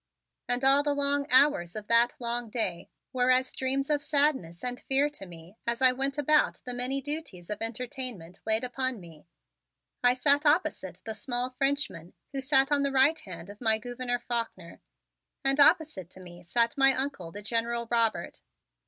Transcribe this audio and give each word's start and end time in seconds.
And 0.47 0.63
all 0.63 0.81
the 0.81 0.95
long 0.95 1.27
hours 1.29 1.75
of 1.75 1.85
that 1.85 2.15
long 2.17 2.49
day 2.49 2.89
were 3.13 3.29
as 3.29 3.53
dreams 3.53 3.87
of 3.87 4.01
sadness 4.01 4.63
and 4.63 4.79
fear 4.81 5.11
to 5.11 5.27
me 5.27 5.57
as 5.67 5.79
I 5.79 5.91
went 5.91 6.17
about 6.17 6.59
the 6.65 6.73
many 6.73 7.03
duties 7.03 7.51
of 7.51 7.61
entertainment 7.61 8.39
laid 8.43 8.63
upon 8.63 8.99
me. 8.99 9.09
At 9.09 9.13
luncheon 9.13 9.25
at 9.25 9.25
that 9.29 9.51
Club 9.51 9.53
of 9.53 9.89
Old 9.93 10.11
Hickory 10.11 10.11
I 10.11 10.21
sat 10.23 10.55
opposite 10.89 11.05
the 11.05 11.13
small 11.13 11.49
Frenchman 11.51 12.13
who 12.33 12.41
sat 12.41 12.71
on 12.71 12.81
the 12.81 12.91
right 12.91 13.19
hand 13.19 13.49
of 13.51 13.61
my 13.61 13.77
Gouverneur 13.77 14.17
Faulkner, 14.27 14.81
and 15.45 15.59
opposite 15.59 16.09
to 16.09 16.19
me 16.19 16.41
sat 16.41 16.79
my 16.79 16.95
Uncle, 16.95 17.31
the 17.31 17.43
General 17.43 17.87
Robert. 17.91 18.41